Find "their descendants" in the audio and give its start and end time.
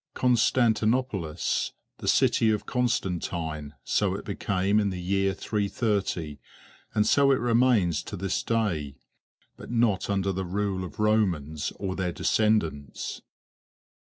11.95-13.21